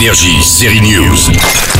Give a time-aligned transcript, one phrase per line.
[0.00, 0.80] Énergie, série.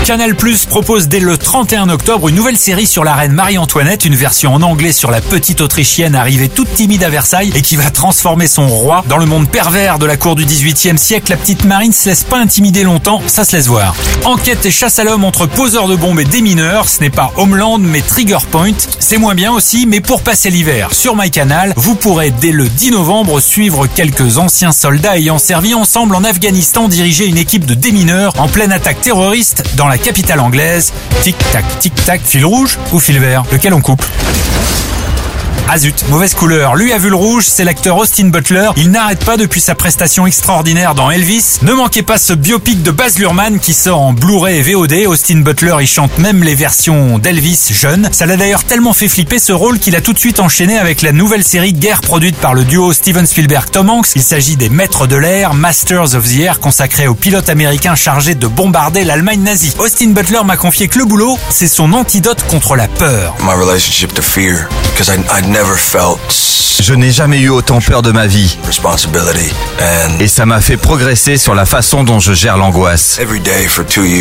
[0.04, 4.15] Canal Plus propose dès le 31 octobre une nouvelle série sur la reine Marie-Antoinette, une
[4.15, 7.91] version en anglais sur la petite Autrichienne arrivée toute timide à Versailles et qui va
[7.91, 11.30] transformer son roi dans le monde pervers de la cour du 18e siècle.
[11.30, 13.95] La petite Marine se laisse pas intimider longtemps, ça se laisse voir.
[14.25, 17.79] Enquête et chasse à l'homme entre poseurs de bombes et démineurs, ce n'est pas Homeland
[17.79, 18.75] mais Trigger Point.
[18.98, 22.91] C'est moins bien aussi, mais pour passer l'hiver sur MyCanal, vous pourrez dès le 10
[22.91, 28.09] novembre suivre quelques anciens soldats ayant servi ensemble en Afghanistan diriger une équipe de démineurs
[28.10, 30.92] en pleine attaque terroriste dans la capitale anglaise.
[31.23, 33.45] Tic-tac, tic-tac, fil rouge ou fil vert?
[33.52, 34.05] Lequel on coupe?
[35.73, 36.74] Ah zut, mauvaise couleur.
[36.74, 38.70] Lui a vu le rouge, c'est l'acteur Austin Butler.
[38.77, 41.59] Il n'arrête pas depuis sa prestation extraordinaire dans Elvis.
[41.62, 45.06] Ne manquez pas ce biopic de Baz Luhrmann qui sort en Blu-ray et VOD.
[45.06, 48.09] Austin Butler y chante même les versions d'Elvis jeune.
[48.11, 51.02] Ça l'a d'ailleurs tellement fait flipper ce rôle qu'il a tout de suite enchaîné avec
[51.02, 54.16] la nouvelle série Guerre produite par le duo Steven Spielberg-Tom Hanks.
[54.16, 58.34] Il s'agit des Maîtres de l'air, Masters of the Air, consacré aux pilotes américains chargés
[58.34, 59.75] de bombarder l'Allemagne nazie.
[59.78, 63.37] Austin Butler m'a confié que le boulot, c'est son antidote contre la peur.
[66.83, 68.56] Je n'ai jamais eu autant peur de ma vie
[70.19, 73.19] et ça m'a fait progresser sur la façon dont je gère l'angoisse.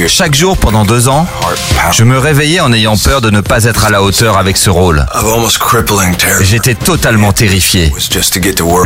[0.07, 1.25] Chaque jour pendant deux ans,
[1.91, 4.69] je me réveillais en ayant peur de ne pas être à la hauteur avec ce
[4.69, 5.05] rôle.
[5.13, 7.91] of almost crippling terror J'étais totalement terrifié.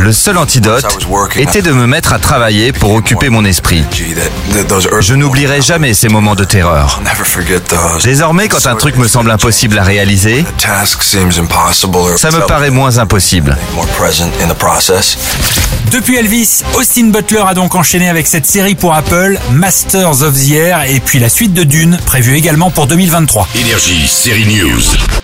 [0.00, 0.86] Le seul antidote
[1.36, 3.84] était de me mettre à travailler pour occuper mon esprit.
[5.00, 7.00] Je n'oublierai jamais ces moments de terreur.
[8.02, 12.30] Désormais, quand un truc me semble impossible à réaliser, The task seems impossible or ça
[12.30, 13.56] me paraît moins impossible.
[15.90, 20.50] Depuis Elvis, Austin Butler a donc enchaîné avec cette série pour Apple, Masters of the
[20.52, 22.36] Air, et puis la suite de Dune, prévue
[22.70, 23.48] pour 2023.
[23.56, 25.23] Énergie, série News.